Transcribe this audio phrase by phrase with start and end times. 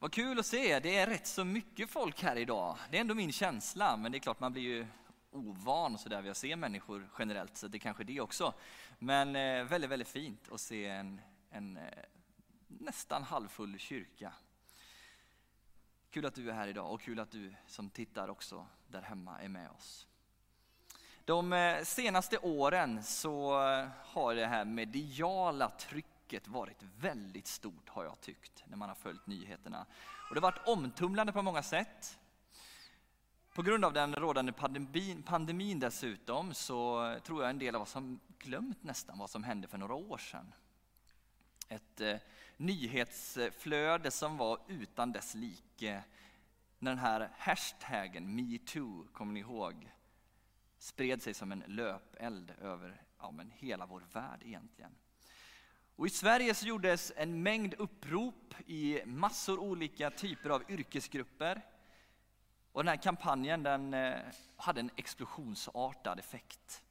[0.00, 2.78] Vad kul att se, det är rätt så mycket folk här idag.
[2.90, 4.86] Det är ändå min känsla, men det är klart man blir ju
[5.30, 8.54] ovan så där vid att se människor generellt, så det kanske är det också.
[8.98, 11.82] Men eh, väldigt, väldigt fint att se en, en eh,
[12.66, 14.32] nästan halvfull kyrka.
[16.10, 19.40] Kul att du är här idag och kul att du som tittar också där hemma
[19.40, 20.06] är med oss.
[21.24, 23.52] De eh, senaste åren så
[24.04, 26.07] har det här mediala trycket
[26.48, 29.86] varit väldigt stort har jag tyckt när man har följt nyheterna.
[30.28, 32.18] Och det har varit omtumlande på många sätt.
[33.54, 37.94] På grund av den rådande pandemin, pandemin dessutom så tror jag en del av oss
[37.94, 40.52] har glömt nästan vad som hände för några år sedan.
[41.68, 42.16] Ett eh,
[42.56, 46.04] nyhetsflöde som var utan dess like
[46.78, 49.92] när den här hashtaggen metoo, kommer ni ihåg,
[50.78, 54.94] spred sig som en löpeld över ja, men hela vår värld egentligen.
[55.98, 61.62] Och I Sverige så gjordes en mängd upprop i massor olika typer av yrkesgrupper.
[62.72, 64.18] Och den här kampanjen den eh,
[64.56, 66.82] hade en explosionsartad effekt.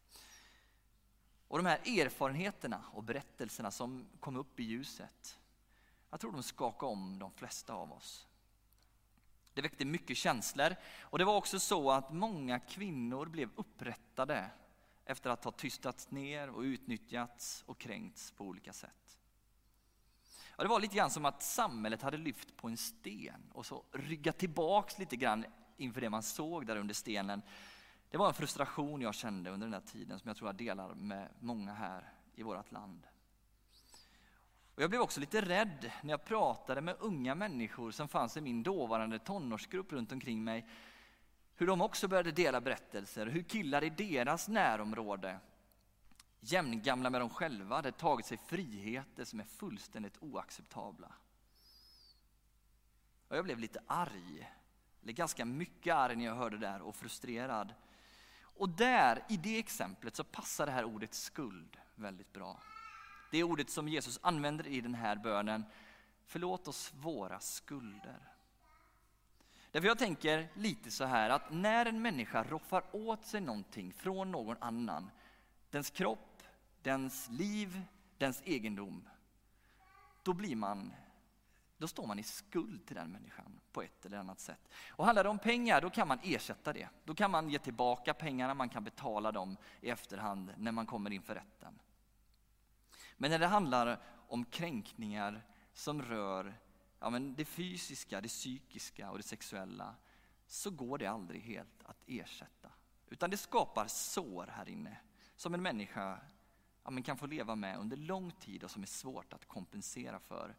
[1.47, 5.39] Och de här erfarenheterna och berättelserna som kom upp i ljuset,
[6.09, 8.27] jag tror de skakade om de flesta av oss.
[9.53, 14.49] Det väckte mycket känslor och det var också så att många kvinnor blev upprättade
[15.07, 19.19] efter att ha tystats ner och utnyttjats och kränkts på olika sätt.
[20.57, 23.83] Ja, det var lite grann som att samhället hade lyft på en sten och så
[23.91, 25.45] ryggat tillbaks lite grann
[25.77, 27.41] inför det man såg där under stenen.
[28.09, 30.93] Det var en frustration jag kände under den här tiden som jag tror jag delar
[30.93, 33.07] med många här i vårt land.
[34.75, 38.41] Och jag blev också lite rädd när jag pratade med unga människor som fanns i
[38.41, 40.67] min dåvarande tonårsgrupp runt omkring mig.
[41.59, 45.39] Hur de också började dela berättelser, hur killar i deras närområde,
[46.39, 51.11] jämngamla med dem själva, hade tagit sig friheter som är fullständigt oacceptabla.
[53.27, 54.51] Och jag blev lite arg,
[55.03, 57.73] eller ganska mycket arg när jag hörde det där och frustrerad.
[58.41, 62.59] Och där, i det exemplet, så passar det här ordet skuld väldigt bra.
[63.31, 65.65] Det ordet som Jesus använder i den här bönen.
[66.25, 68.36] Förlåt oss våra skulder.
[69.77, 74.31] Därför jag tänker lite så här att när en människa roffar åt sig någonting från
[74.31, 75.11] någon annan,
[75.69, 76.43] dens kropp,
[76.81, 77.81] dens liv,
[78.17, 79.09] dens egendom,
[80.23, 80.93] då blir man
[81.77, 84.69] då står man i skuld till den människan på ett eller annat sätt.
[84.89, 86.89] Och handlar det om pengar, då kan man ersätta det.
[87.03, 91.11] Då kan man ge tillbaka pengarna, man kan betala dem i efterhand när man kommer
[91.11, 91.79] inför rätten.
[93.17, 95.41] Men när det handlar om kränkningar
[95.73, 96.53] som rör
[96.99, 99.95] ja, men det fysiska, det psykiska och det sexuella
[100.47, 102.71] så går det aldrig helt att ersätta.
[103.09, 104.97] Utan det skapar sår här inne
[105.35, 106.19] som en människa
[106.83, 110.19] ja, men kan få leva med under lång tid och som är svårt att kompensera
[110.19, 110.55] för.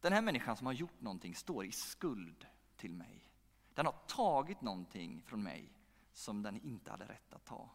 [0.00, 3.30] Den här människan som har gjort någonting står i skuld till mig.
[3.74, 5.72] Den har tagit någonting från mig
[6.12, 7.70] som den inte hade rätt att ta.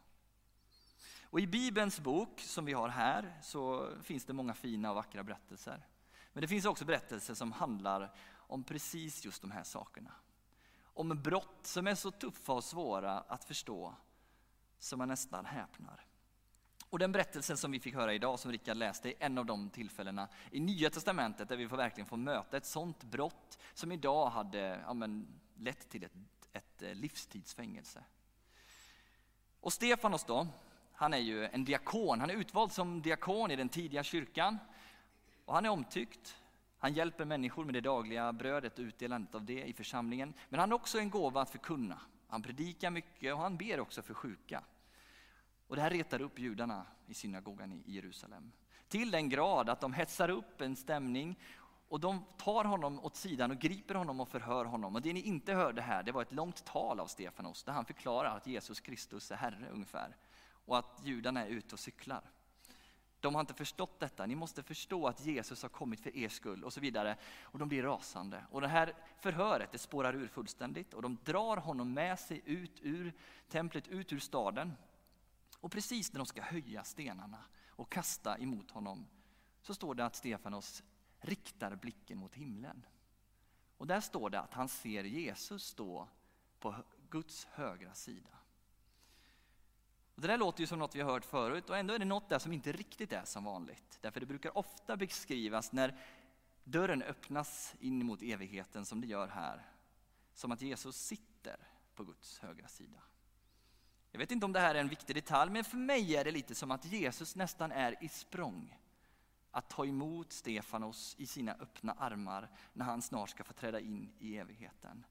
[1.24, 5.24] Och I Bibelns bok som vi har här så finns det många fina och vackra
[5.24, 5.86] berättelser.
[6.34, 10.12] Men det finns också berättelser som handlar om precis just de här sakerna.
[10.84, 13.96] Om brott som är så tuffa och svåra att förstå
[14.80, 16.06] så man nästan häpnar.
[16.90, 19.70] Och den berättelsen som vi fick höra idag, som Rickard läste, är en av de
[19.70, 24.30] tillfällena i Nya Testamentet där vi får verkligen få möta ett sånt brott som idag
[24.30, 25.28] hade ja, men,
[25.58, 26.14] lett till ett,
[26.54, 28.04] ett eh, livstidsfängelse.
[29.60, 30.48] Och Stefanos då,
[30.94, 32.20] han är ju en diakon.
[32.20, 34.58] Han är utvald som diakon i den tidiga kyrkan.
[35.52, 36.38] Och han är omtyckt.
[36.78, 40.34] Han hjälper människor med det dagliga brödet och utdelandet av det i församlingen.
[40.50, 42.02] Men han har också en gåva att förkunna.
[42.28, 44.64] Han predikar mycket och han ber också för sjuka.
[45.68, 48.52] Och det här retar upp judarna i synagogan i Jerusalem.
[48.88, 51.40] Till den grad att de hetsar upp en stämning
[51.88, 54.96] och de tar honom åt sidan och griper honom och förhör honom.
[54.96, 57.86] Och det ni inte hörde här, det var ett långt tal av Stefanos där han
[57.86, 60.16] förklarar att Jesus Kristus är Herre ungefär
[60.66, 62.22] och att judarna är ute och cyklar.
[63.22, 64.26] De har inte förstått detta.
[64.26, 67.18] Ni måste förstå att Jesus har kommit för er skull och så vidare.
[67.42, 68.46] Och de blir rasande.
[68.52, 72.80] Och det här förhöret det spårar ur fullständigt och de drar honom med sig ut
[72.82, 73.14] ur
[73.50, 74.74] templet, ut ur staden.
[75.60, 79.08] Och precis när de ska höja stenarna och kasta emot honom
[79.62, 80.84] så står det att Stefanos
[81.20, 82.86] riktar blicken mot himlen.
[83.78, 86.08] Och där står det att han ser Jesus stå
[86.60, 86.76] på
[87.10, 88.41] Guds högra sida.
[90.16, 92.06] Och det där låter ju som något vi har hört förut och ändå är det
[92.06, 93.98] något där som inte riktigt är som vanligt.
[94.02, 95.98] Därför det brukar ofta beskrivas när
[96.64, 99.66] dörren öppnas in mot evigheten som det gör här.
[100.34, 101.58] Som att Jesus sitter
[101.96, 103.02] på Guds högra sida.
[104.12, 106.32] Jag vet inte om det här är en viktig detalj, men för mig är det
[106.32, 108.78] lite som att Jesus nästan är i språng
[109.52, 114.14] att ta emot Stefanos i sina öppna armar när han snart ska få träda in
[114.20, 115.06] i evigheten.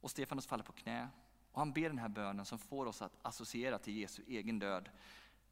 [0.00, 1.08] Och Stefanos faller på knä
[1.52, 4.90] och han ber den här bönen som får oss att associera till Jesu egen död.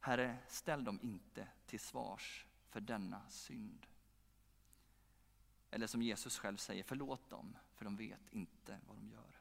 [0.00, 3.86] Herre, ställ dem inte till svars för denna synd.
[5.70, 9.40] Eller som Jesus själv säger, förlåt dem, för de vet inte vad de gör.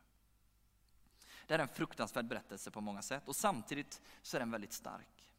[1.47, 5.33] Det är en fruktansvärd berättelse på många sätt och samtidigt så är den väldigt stark.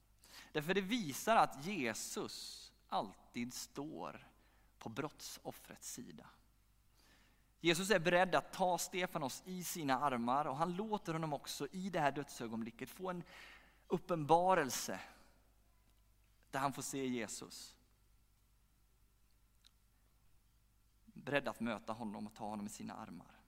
[0.52, 4.28] Därför det visar att Jesus alltid står
[4.78, 6.26] på brottsoffrets sida.
[7.60, 11.90] Jesus är beredd att ta Stefanos i sina armar och han låter honom också i
[11.90, 13.22] det här dödsögonblicket få en
[13.86, 15.00] uppenbarelse
[16.50, 17.76] där han får se Jesus.
[21.04, 23.38] Beredd att möta honom och ta honom i sina armar.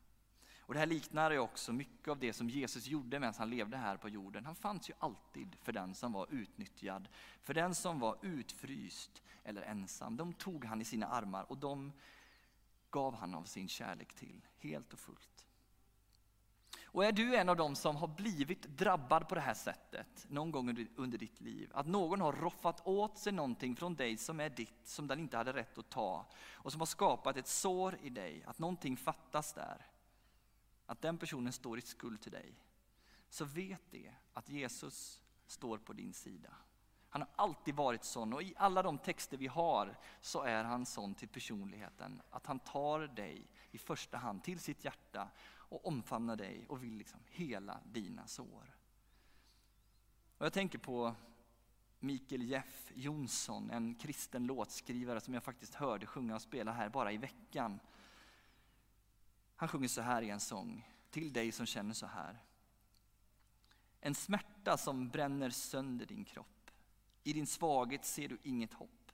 [0.71, 3.77] Och det här liknar ju också mycket av det som Jesus gjorde medan han levde
[3.77, 4.45] här på jorden.
[4.45, 7.09] Han fanns ju alltid för den som var utnyttjad,
[7.43, 10.17] för den som var utfryst eller ensam.
[10.17, 11.93] De tog han i sina armar och de
[12.91, 15.47] gav han av sin kärlek till, helt och fullt.
[16.93, 20.51] Och är du en av dem som har blivit drabbad på det här sättet någon
[20.51, 24.51] gång under ditt liv, att någon har roffat åt sig någonting från dig som är
[24.51, 28.11] ditt, som den inte hade rätt att ta, och som har skapat ett sår i
[28.11, 29.87] dig, att någonting fattas där,
[30.87, 32.55] att den personen står i skuld till dig,
[33.29, 36.55] så vet det att Jesus står på din sida.
[37.11, 40.87] Han har alltid varit sån och i alla de texter vi har så är han
[40.87, 42.23] sån till personligheten.
[42.31, 46.95] Att han tar dig i första hand till sitt hjärta och omfamnar dig och vill
[46.95, 48.77] liksom hela dina sår.
[50.39, 51.15] Och jag tänker på
[51.99, 57.13] Mikael Jeff Jonsson, en kristen låtskrivare som jag faktiskt hörde sjunga och spela här bara
[57.13, 57.81] i veckan.
[59.57, 62.43] Han sjunger så här i en sång, till dig som känner så här.
[64.01, 66.60] En smärta som bränner sönder din kropp.
[67.23, 69.13] I din svaghet ser du inget hopp.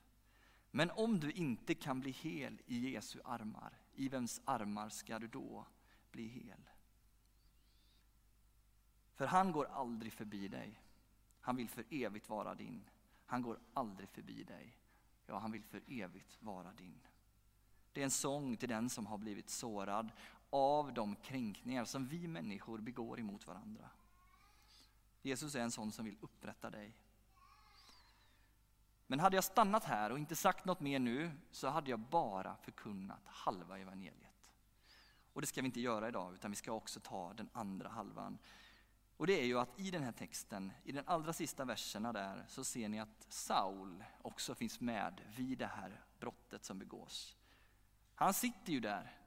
[0.71, 5.27] Men om du inte kan bli hel i Jesu armar, i vems armar ska du
[5.27, 5.65] då
[6.11, 6.69] bli hel?
[9.13, 10.81] För han går aldrig förbi dig.
[11.41, 12.89] Han vill för evigt vara din.
[13.25, 14.77] Han går aldrig förbi dig.
[15.25, 16.99] Ja, han vill för evigt vara din.
[17.93, 20.11] Det är en sång till den som har blivit sårad
[20.49, 23.89] av de kränkningar som vi människor begår emot varandra.
[25.21, 26.93] Jesus är en sån som vill upprätta dig.
[29.07, 32.55] Men hade jag stannat här och inte sagt något mer nu så hade jag bara
[32.55, 34.51] förkunnat halva evangeliet.
[35.33, 38.37] Och det ska vi inte göra idag utan vi ska också ta den andra halvan.
[39.17, 42.45] Och det är ju att i den här texten, i den allra sista verserna där,
[42.47, 47.35] så ser ni att Saul också finns med vid det här brottet som begås.
[48.15, 49.17] Han sitter ju där.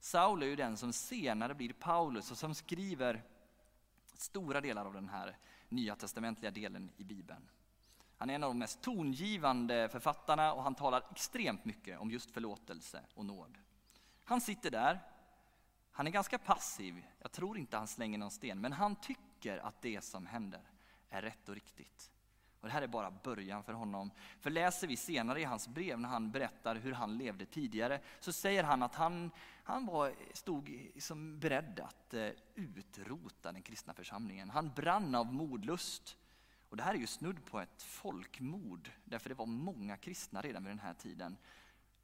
[0.00, 3.22] Saul är ju den som senare blir Paulus och som skriver
[4.14, 7.48] stora delar av den här nya testamentliga delen i Bibeln.
[8.22, 12.30] Han är en av de mest tongivande författarna och han talar extremt mycket om just
[12.30, 13.58] förlåtelse och nåd.
[14.24, 15.00] Han sitter där,
[15.92, 19.82] han är ganska passiv, jag tror inte han slänger någon sten, men han tycker att
[19.82, 20.60] det som händer
[21.08, 22.10] är rätt och riktigt.
[22.60, 24.10] Och det här är bara början för honom.
[24.40, 28.32] För läser vi senare i hans brev när han berättar hur han levde tidigare så
[28.32, 29.30] säger han att han,
[29.64, 34.50] han var, stod som beredd att eh, utrota den kristna församlingen.
[34.50, 36.16] Han brann av modlust.
[36.72, 40.64] Och det här är ju snudd på ett folkmord därför det var många kristna redan
[40.64, 41.36] vid den här tiden.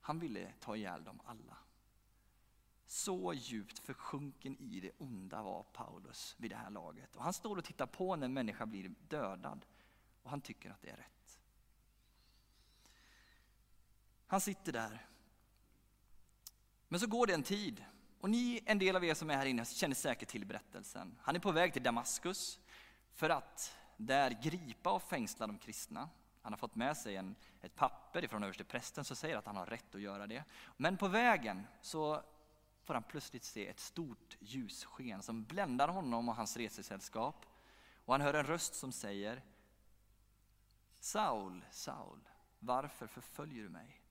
[0.00, 1.56] Han ville ta ihjäl dem alla.
[2.87, 7.16] Så djupt försjunken i det onda var Paulus vid det här laget.
[7.16, 9.66] Och han står och tittar på när en människa blir dödad
[10.23, 11.40] och han tycker att det är rätt.
[14.26, 15.07] Han sitter där.
[16.88, 17.85] Men så går det en tid
[18.21, 21.19] och ni, en del av er som är här inne, känner säkert till berättelsen.
[21.23, 22.61] Han är på väg till Damaskus
[23.12, 26.09] för att där gripa och fängsla de kristna.
[26.43, 29.67] Han har fått med sig en, ett papper ifrån översteprästen som säger att han har
[29.67, 30.45] rätt att göra det.
[30.76, 32.23] Men på vägen så
[32.83, 37.47] får han plötsligt se ett stort ljussken som bländar honom och hans resesällskap.
[38.05, 39.43] Och han hör en röst som säger
[41.00, 42.28] Saul, Saul,
[42.59, 44.02] varför förföljer du mig?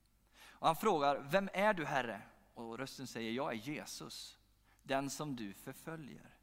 [0.60, 2.22] Och han frågar, vem är du Herre?
[2.54, 4.38] Och rösten säger, jag är Jesus,
[4.84, 6.37] den som du förföljer.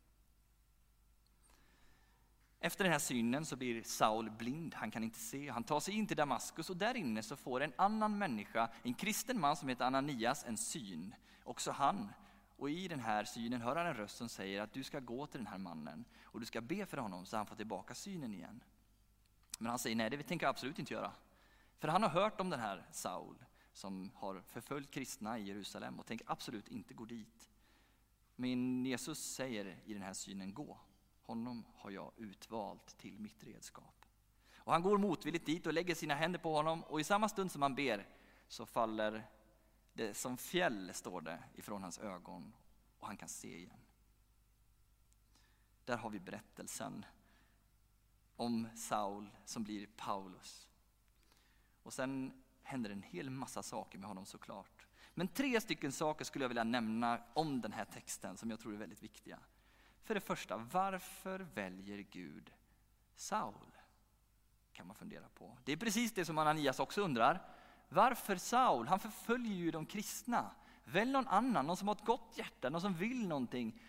[2.64, 5.50] Efter den här synen så blir Saul blind, han kan inte se.
[5.50, 8.94] Han tar sig in till Damaskus och där inne så får en annan människa, en
[8.94, 11.14] kristen man som heter Ananias, en syn.
[11.42, 12.08] Också han.
[12.56, 15.26] Och i den här synen hör han en röst som säger att du ska gå
[15.26, 18.34] till den här mannen och du ska be för honom så han får tillbaka synen
[18.34, 18.60] igen.
[19.58, 21.12] Men han säger nej, det tänker jag absolut inte göra.
[21.78, 26.06] För han har hört om den här Saul som har förföljt kristna i Jerusalem och
[26.06, 27.50] tänker absolut inte gå dit.
[28.36, 30.78] Men Jesus säger i den här synen, gå.
[31.26, 34.04] Honom har jag utvalt till mitt redskap.
[34.56, 37.52] Och han går motvilligt dit och lägger sina händer på honom och i samma stund
[37.52, 38.08] som han ber
[38.48, 39.26] så faller
[39.92, 42.52] det som fjäll, står det, ifrån hans ögon
[42.98, 43.80] och han kan se igen.
[45.84, 47.04] Där har vi berättelsen
[48.36, 50.68] om Saul som blir Paulus.
[51.82, 54.86] Och sen händer en hel massa saker med honom såklart.
[55.14, 58.74] Men tre stycken saker skulle jag vilja nämna om den här texten som jag tror
[58.74, 59.38] är väldigt viktiga.
[60.04, 62.52] För det första, varför väljer Gud
[63.14, 63.76] Saul?
[64.72, 65.58] Kan man fundera på.
[65.64, 67.48] Det är precis det som Ananias också undrar.
[67.88, 68.88] Varför Saul?
[68.88, 70.50] Han förföljer ju de kristna.
[70.84, 73.80] Välj någon annan, någon som har ett gott hjärta, någon som vill någonting.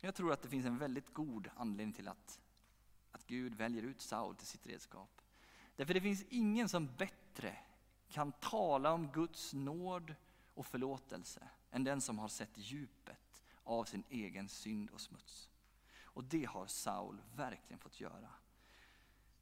[0.00, 2.40] Jag tror att det finns en väldigt god anledning till att,
[3.12, 5.22] att Gud väljer ut Saul till sitt redskap.
[5.76, 7.56] Därför det finns ingen som bättre
[8.08, 10.14] kan tala om Guds nåd
[10.54, 13.23] och förlåtelse än den som har sett djupet
[13.64, 15.50] av sin egen synd och smuts.
[16.02, 18.30] Och det har Saul verkligen fått göra.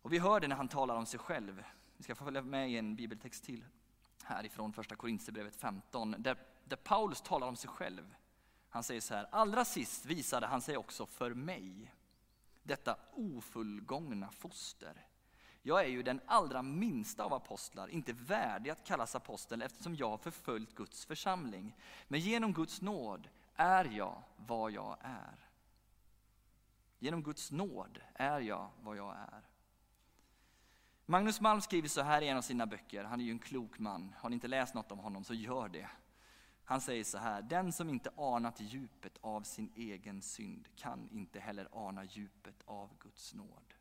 [0.03, 1.65] Och vi hör det när han talar om sig själv.
[1.97, 3.65] Vi ska få följa med i en bibeltext till
[4.23, 8.15] härifrån första Korinthierbrevet 15 där, där Paulus talar om sig själv.
[8.69, 11.95] Han säger så här, allra sist visade han sig också för mig,
[12.63, 15.07] detta ofullgångna foster.
[15.63, 20.09] Jag är ju den allra minsta av apostlar, inte värdig att kallas apostel eftersom jag
[20.09, 21.77] har förföljt Guds församling.
[22.09, 23.29] Men genom Guds nåd
[23.63, 25.49] är jag vad jag är.
[26.99, 29.43] Genom Guds nåd är jag vad jag är.
[31.07, 33.79] Magnus Malm skriver så här i en av sina böcker, han är ju en klok
[33.79, 34.15] man.
[34.19, 35.89] Har ni inte läst något om honom så gör det.
[36.65, 41.41] Han säger så här, den som inte anat djupet av sin egen synd kan inte
[41.41, 43.75] heller ana djupet av Guds nåd.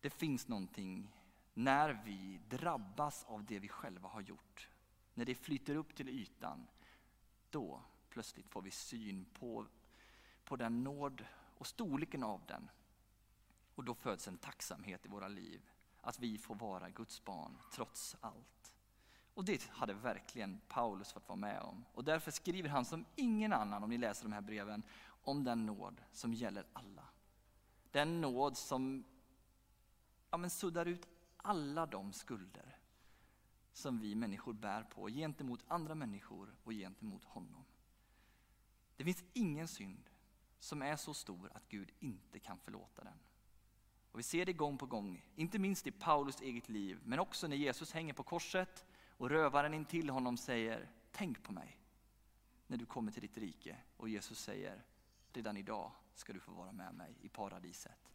[0.00, 1.14] Det finns någonting
[1.54, 4.68] när vi drabbas av det vi själva har gjort.
[5.14, 6.66] När det flyter upp till ytan,
[7.50, 9.66] då plötsligt får vi syn på,
[10.44, 11.24] på den nåd
[11.58, 12.70] och storleken av den.
[13.74, 18.16] Och då föds en tacksamhet i våra liv, att vi får vara Guds barn trots
[18.20, 18.74] allt.
[19.34, 21.84] Och det hade verkligen Paulus fått vara med om.
[21.92, 24.82] Och därför skriver han som ingen annan, om ni läser de här breven,
[25.22, 27.04] om den nåd som gäller alla.
[27.90, 29.04] Den nåd som
[30.30, 32.78] ja, men suddar ut alla de skulder
[33.72, 37.64] som vi människor bär på gentemot andra människor och gentemot honom.
[38.98, 40.10] Det finns ingen synd
[40.58, 43.18] som är så stor att Gud inte kan förlåta den.
[44.12, 47.46] Och vi ser det gång på gång, inte minst i Paulus eget liv, men också
[47.46, 48.86] när Jesus hänger på korset
[49.16, 51.78] och rövaren intill honom säger Tänk på mig
[52.66, 53.76] när du kommer till ditt rike.
[53.96, 54.82] Och Jesus säger
[55.32, 58.12] Redan idag ska du få vara med mig i paradiset.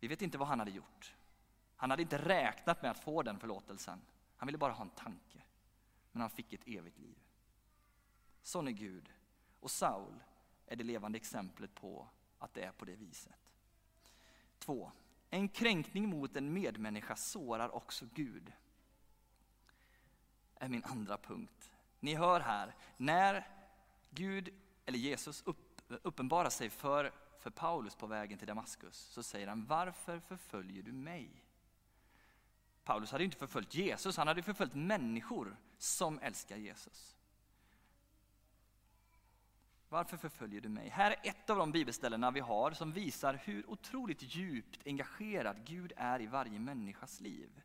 [0.00, 1.14] Vi vet inte vad han hade gjort.
[1.76, 4.00] Han hade inte räknat med att få den förlåtelsen.
[4.36, 5.42] Han ville bara ha en tanke.
[6.12, 7.18] Men han fick ett evigt liv.
[8.42, 9.12] Sån är Gud.
[9.60, 10.22] Och Saul
[10.66, 12.08] är det levande exemplet på
[12.38, 13.34] att det är på det viset.
[14.58, 14.92] 2.
[15.30, 18.52] En kränkning mot en medmänniska sårar också Gud.
[20.54, 21.70] är min andra punkt.
[22.00, 23.48] Ni hör här, när
[24.10, 24.54] Gud,
[24.86, 29.66] eller Jesus, upp, uppenbarar sig för för Paulus på vägen till Damaskus så säger han,
[29.66, 31.44] varför förföljer du mig?
[32.84, 37.16] Paulus hade inte förföljt Jesus, han hade förföljt människor som älskar Jesus.
[39.92, 40.88] Varför förföljer du mig?
[40.88, 45.92] Här är ett av de bibelställena vi har som visar hur otroligt djupt engagerad Gud
[45.96, 47.62] är i varje människas liv.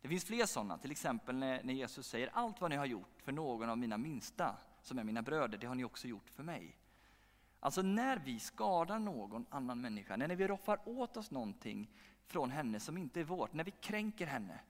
[0.00, 3.32] Det finns fler sådana, till exempel när, Jesus säger allt vad ni har gjort för
[3.32, 6.76] någon av mina minsta, som är mina bröder, det har ni också gjort för mig.
[7.60, 11.90] Alltså när vi skadar någon annan människa, när vi roffar åt oss någonting
[12.26, 14.60] från henne som inte är vårt, när vi kränker henne,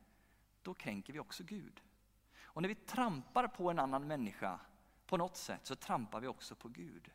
[0.62, 1.82] då kränker vi också Gud.
[2.42, 4.60] Och när vi trampar på en annan människa
[5.06, 7.10] på något sätt så trampar vi också på Gud.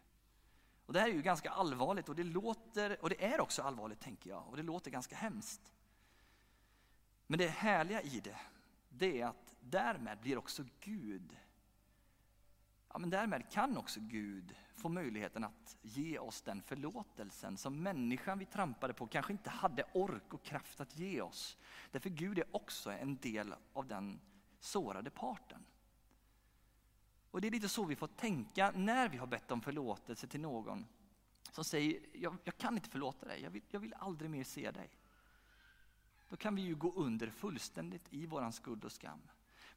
[0.86, 4.00] Och Det här är ju ganska allvarligt och det, låter, och det är också allvarligt
[4.00, 5.74] tänker jag och det låter ganska hemskt.
[7.27, 8.39] Men det härliga i det,
[8.89, 11.38] det är att därmed blir också Gud
[12.98, 18.39] ja, men därmed kan också Gud få möjligheten att ge oss den förlåtelsen som människan
[18.39, 21.58] vi trampade på kanske inte hade ork och kraft att ge oss.
[21.91, 24.20] Därför Gud är också en del av den
[24.60, 25.65] sårade parten.
[27.38, 30.41] Och Det är lite så vi får tänka när vi har bett om förlåtelse till
[30.41, 30.86] någon
[31.51, 34.72] som säger jag, jag kan inte förlåta dig, jag vill, jag vill aldrig mer se
[34.72, 34.89] dig.
[36.29, 39.22] Då kan vi ju gå under fullständigt i våran skuld och skam.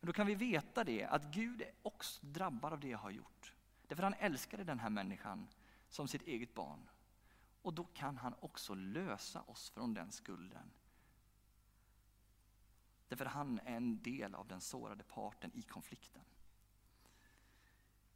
[0.01, 3.11] Men då kan vi veta det, att Gud är också drabbad av det jag har
[3.11, 3.55] gjort.
[3.87, 5.47] Därför han älskade den här människan
[5.89, 6.89] som sitt eget barn.
[7.63, 10.71] Och då kan han också lösa oss från den skulden.
[13.09, 16.23] Därför han är en del av den sårade parten i konflikten.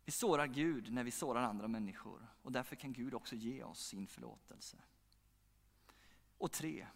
[0.05, 3.87] Vi sårar Gud när vi sårar andra människor och därför kan Gud också ge oss
[3.87, 4.77] sin förlåtelse.
[6.39, 6.87] Och tre,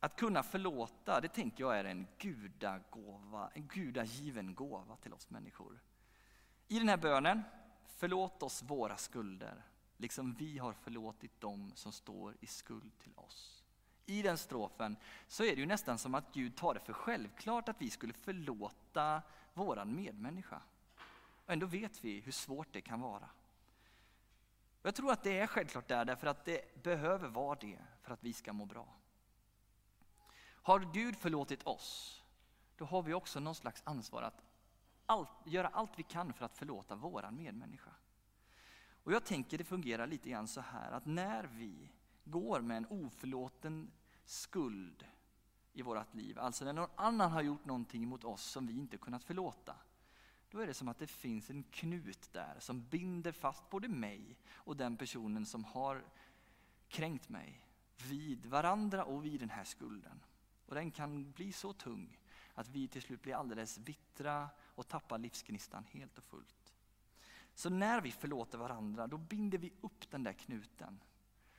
[0.00, 5.80] att kunna förlåta, det tänker jag är en gudagåva, en gudagiven gåva till oss människor.
[6.68, 7.42] I den här bönen,
[7.86, 9.64] förlåt oss våra skulder,
[9.96, 13.64] liksom vi har förlåtit dem som står i skuld till oss.
[14.06, 14.96] I den strofen
[15.28, 18.12] så är det ju nästan som att Gud tar det för självklart att vi skulle
[18.12, 19.22] förlåta
[19.54, 20.62] våran medmänniska.
[21.50, 23.28] Och ändå vet vi hur svårt det kan vara.
[24.82, 28.24] Jag tror att det är självklart där, därför att det behöver vara det för att
[28.24, 28.94] vi ska må bra.
[30.40, 32.22] Har Gud förlåtit oss,
[32.76, 34.42] då har vi också någon slags ansvar att
[35.06, 37.90] allt, göra allt vi kan för att förlåta våran medmänniska.
[39.04, 41.92] Och jag tänker det fungerar lite grann så här att när vi
[42.24, 43.90] går med en oförlåten
[44.24, 45.06] skuld
[45.72, 48.96] i vårt liv, alltså när någon annan har gjort någonting mot oss som vi inte
[48.96, 49.76] kunnat förlåta,
[50.50, 54.36] då är det som att det finns en knut där som binder fast både mig
[54.52, 56.04] och den personen som har
[56.88, 57.66] kränkt mig
[58.08, 60.20] vid varandra och vid den här skulden.
[60.66, 62.18] Och den kan bli så tung
[62.54, 66.74] att vi till slut blir alldeles bittra och tappar livsgnistan helt och fullt.
[67.54, 71.00] Så när vi förlåter varandra, då binder vi upp den där knuten.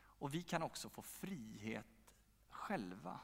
[0.04, 2.14] Och vi kan också få frihet
[2.50, 3.20] själva.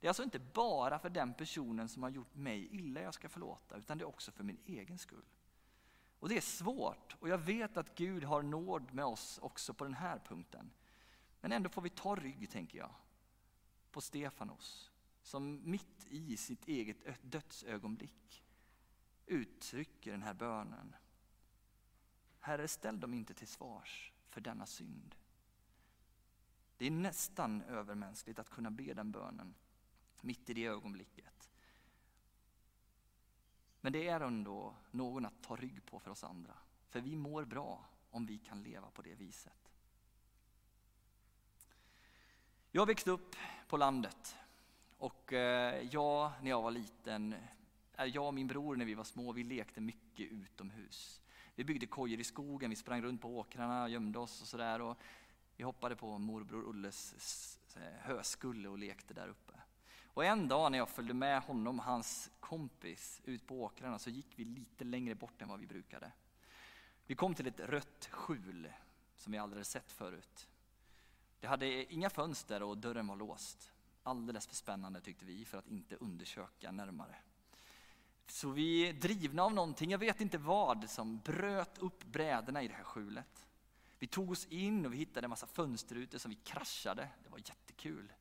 [0.00, 3.28] Det är alltså inte bara för den personen som har gjort mig illa jag ska
[3.28, 5.24] förlåta, utan det är också för min egen skull.
[6.18, 9.84] Och det är svårt, och jag vet att Gud har nåd med oss också på
[9.84, 10.70] den här punkten.
[11.40, 12.94] Men ändå får vi ta rygg, tänker jag,
[13.90, 14.90] på Stefanos,
[15.22, 18.44] som mitt i sitt eget dödsögonblick
[19.26, 20.96] uttrycker den här bönen.
[22.40, 25.14] Herre, ställ dem inte till svars för denna synd.
[26.76, 29.54] Det är nästan övermänskligt att kunna be den bönen
[30.22, 31.50] mitt i det ögonblicket.
[33.80, 36.54] Men det är ändå någon att ta rygg på för oss andra.
[36.88, 39.72] För vi mår bra om vi kan leva på det viset.
[42.70, 43.36] Jag växte upp
[43.68, 44.36] på landet
[44.98, 47.34] och eh, jag, när jag var liten,
[47.96, 51.20] eh, jag och min bror när vi var små, vi lekte mycket utomhus.
[51.54, 54.96] Vi byggde kojor i skogen, vi sprang runt på åkrarna, gömde oss och sådär.
[55.56, 59.47] Vi hoppade på morbror Ulles eh, höskulle och lekte där uppe.
[60.14, 64.10] Och en dag när jag följde med honom och hans kompis ut på åkrarna så
[64.10, 66.12] gick vi lite längre bort än vad vi brukade.
[67.06, 68.72] Vi kom till ett rött skjul
[69.16, 70.48] som vi aldrig sett förut.
[71.40, 73.72] Det hade inga fönster och dörren var låst.
[74.02, 77.16] Alldeles för spännande tyckte vi för att inte undersöka närmare.
[78.26, 82.74] Så vi, drivna av någonting, jag vet inte vad, som bröt upp brädorna i det
[82.74, 83.46] här skjulet.
[83.98, 87.08] Vi tog oss in och vi hittade en massa fönsterrutor som vi kraschade.
[87.24, 88.12] Det var jättekul.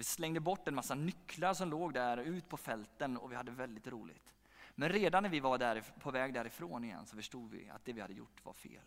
[0.00, 3.50] Vi slängde bort en massa nycklar som låg där ut på fälten och vi hade
[3.50, 4.34] väldigt roligt.
[4.74, 7.92] Men redan när vi var där, på väg därifrån igen så förstod vi att det
[7.92, 8.84] vi hade gjort var fel.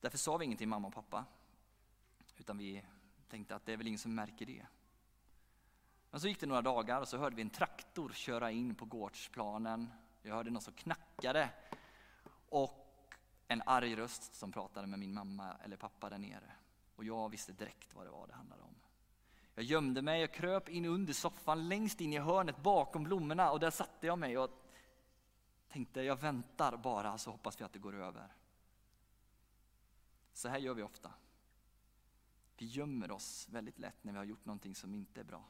[0.00, 1.24] Därför sa vi ingenting till mamma och pappa.
[2.36, 2.84] Utan vi
[3.28, 4.66] tänkte att det är väl ingen som märker det.
[6.10, 8.84] Men så gick det några dagar och så hörde vi en traktor köra in på
[8.84, 9.90] gårdsplanen.
[10.22, 11.50] Jag hörde någon som knackade.
[12.48, 13.06] Och
[13.48, 16.52] en arg röst som pratade med min mamma eller pappa där nere.
[16.96, 18.71] Och jag visste direkt vad det var det handlade om.
[19.54, 23.60] Jag gömde mig och kröp in under soffan längst in i hörnet bakom blommorna och
[23.60, 24.50] där satte jag mig och
[25.68, 28.34] tänkte jag väntar bara så hoppas vi att det går över.
[30.32, 31.12] Så här gör vi ofta.
[32.56, 35.44] Vi gömmer oss väldigt lätt när vi har gjort någonting som inte är bra.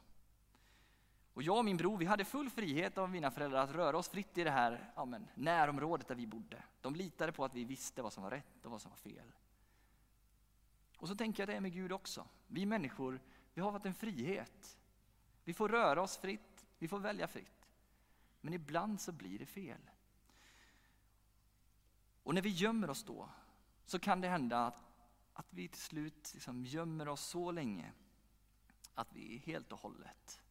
[1.33, 4.09] Och jag och min bror vi hade full frihet av mina föräldrar att röra oss
[4.09, 6.63] fritt i det här ja, men, närområdet där vi bodde.
[6.81, 9.33] De litade på att vi visste vad som var rätt och vad som var fel.
[10.97, 12.27] Och så tänker jag det är med Gud också.
[12.47, 13.19] Vi människor
[13.53, 14.77] vi har fått en frihet.
[15.43, 17.69] Vi får röra oss fritt, vi får välja fritt.
[18.41, 19.89] Men ibland så blir det fel.
[22.23, 23.29] Och när vi gömmer oss då
[23.85, 24.83] så kan det hända att,
[25.33, 27.91] att vi till slut liksom gömmer oss så länge
[28.93, 30.41] att vi helt och hållet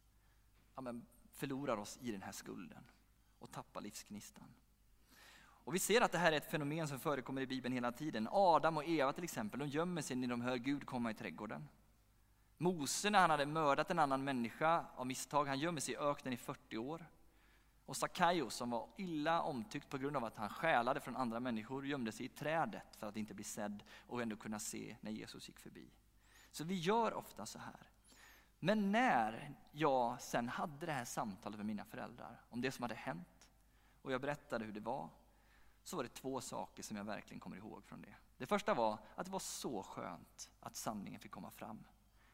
[0.75, 2.83] ja, men förlorar oss i den här skulden
[3.39, 4.47] och tappar livsgnistan.
[5.35, 8.27] Och vi ser att det här är ett fenomen som förekommer i Bibeln hela tiden.
[8.31, 11.67] Adam och Eva till exempel, de gömmer sig när de hör Gud komma i trädgården.
[12.57, 16.33] Mose när han hade mördat en annan människa av misstag, han gömmer sig i öknen
[16.33, 17.05] i 40 år.
[17.85, 21.85] Och Sackaios som var illa omtyckt på grund av att han stjälade från andra människor
[21.85, 25.47] gömde sig i trädet för att inte bli sedd och ändå kunna se när Jesus
[25.47, 25.91] gick förbi.
[26.51, 27.89] Så vi gör ofta så här.
[28.59, 32.95] Men när jag sen hade det här samtalet med mina föräldrar om det som hade
[32.95, 33.49] hänt
[34.01, 35.09] och jag berättade hur det var,
[35.83, 38.15] så var det två saker som jag verkligen kommer ihåg från det.
[38.37, 41.83] Det första var att det var så skönt att sanningen fick komma fram.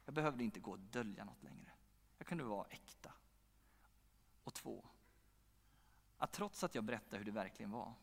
[0.10, 1.72] Jag behövde inte gå och dölja något längre.
[2.18, 3.14] Jag kunde vara äkta.
[4.44, 4.86] Och två,
[6.18, 7.94] att trots att jag berättade hur det verkligen var,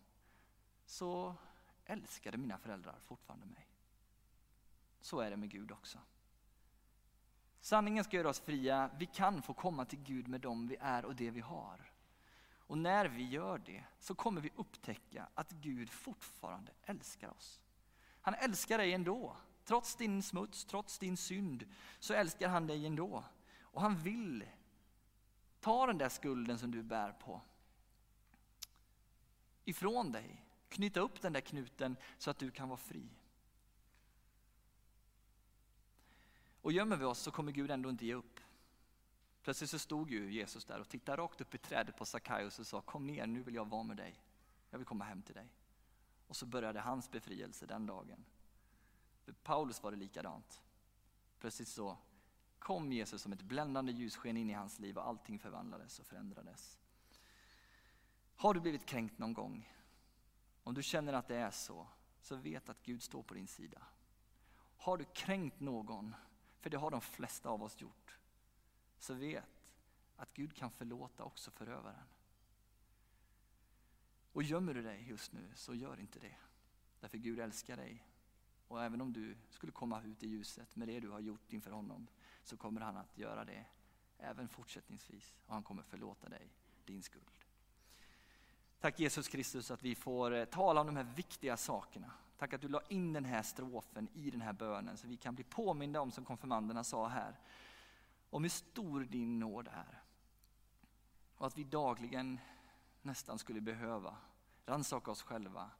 [0.85, 1.37] så
[1.85, 3.69] älskade mina föräldrar fortfarande mig.
[5.01, 5.99] Så är det med Gud också.
[7.61, 8.91] Sanningen ska göra oss fria.
[8.99, 11.93] Vi kan få komma till Gud med dem vi är och det vi har.
[12.59, 17.61] Och när vi gör det så kommer vi upptäcka att Gud fortfarande älskar oss.
[18.21, 19.37] Han älskar dig ändå.
[19.67, 21.67] Trots din smuts, trots din synd,
[21.99, 23.25] så älskar han dig ändå.
[23.61, 24.45] Och han vill
[25.61, 27.41] ta den där skulden som du bär på
[29.67, 30.43] ifrån dig.
[30.69, 33.09] Knyta upp den där knuten så att du kan vara fri.
[36.63, 38.41] Och gömmer vi oss så kommer Gud ändå inte ge upp.
[39.43, 42.67] Plötsligt så stod ju Jesus där och tittade rakt upp i trädet på Sackaios och
[42.67, 44.21] sa kom ner, nu vill jag vara med dig.
[44.71, 45.49] Jag vill komma hem till dig.
[46.27, 48.25] Och så började hans befrielse den dagen.
[49.27, 50.63] För Paulus var det likadant.
[51.39, 51.99] Plötsligt så
[52.59, 56.79] kom Jesus som ett bländande ljussken in i hans liv och allting förvandlades och förändrades.
[58.37, 59.73] Har du blivit kränkt någon gång?
[60.63, 61.87] Om du känner att det är så,
[62.21, 63.83] så vet att Gud står på din sida.
[64.77, 66.15] Har du kränkt någon,
[66.61, 68.19] för det har de flesta av oss gjort,
[68.99, 69.63] så vet
[70.17, 72.09] att Gud kan förlåta också förövaren.
[74.33, 76.37] Och gömmer du dig just nu, så gör inte det.
[77.01, 78.07] Därför Gud älskar dig.
[78.69, 81.71] Och även om du skulle komma ut i ljuset med det du har gjort inför
[81.71, 82.07] honom,
[82.45, 83.65] så kommer han att göra det
[84.19, 85.35] även fortsättningsvis.
[85.47, 86.49] Och han kommer förlåta dig
[86.85, 87.31] din skuld.
[88.81, 92.13] Tack Jesus Kristus att vi får eh, tala om de här viktiga sakerna.
[92.39, 95.35] Tack att du la in den här strofen i den här bönen så vi kan
[95.35, 97.39] bli påminda om, som konfirmanderna sa här,
[98.31, 100.03] om hur stor din nåd är.
[101.37, 102.41] Och att vi dagligen
[103.03, 104.17] nästan skulle behöva
[104.67, 105.71] rannsaka oss själva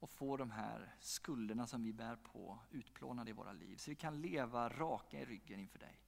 [0.00, 3.76] och få de här skulderna som vi bär på utplånade i våra liv.
[3.76, 6.00] Så vi kan leva raka i ryggen inför dig.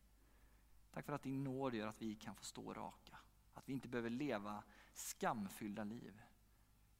[0.90, 3.18] Tack för att din nåd gör att vi kan få stå raka.
[3.54, 6.22] Att vi inte behöver leva skamfyllda liv.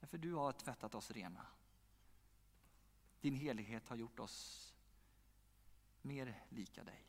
[0.01, 1.47] För du har tvättat oss rena.
[3.21, 4.69] Din helighet har gjort oss
[6.03, 7.07] mer lika dig.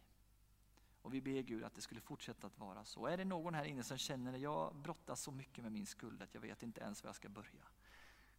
[1.02, 3.08] Och vi ber Gud att det skulle fortsätta att vara så.
[3.08, 6.22] Är det någon här inne som känner att jag brottas så mycket med min skuld
[6.22, 7.64] att jag vet inte ens var jag ska börja.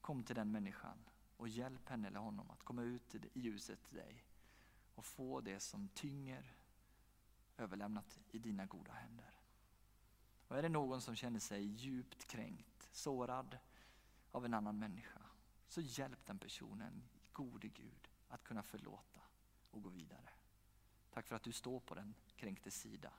[0.00, 0.98] Kom till den människan
[1.44, 4.24] och hjälp henne eller honom att komma ut i ljuset till dig
[4.94, 6.54] och få det som tynger
[7.56, 9.40] överlämnat i dina goda händer.
[10.48, 13.58] Och är det någon som känner sig djupt kränkt, sårad
[14.30, 15.20] av en annan människa,
[15.68, 17.02] så hjälp den personen,
[17.32, 19.20] gode Gud, att kunna förlåta
[19.70, 20.30] och gå vidare.
[21.10, 23.12] Tack för att du står på den kränkte sida.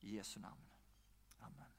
[0.00, 0.70] I Jesu namn.
[1.38, 1.71] Amen.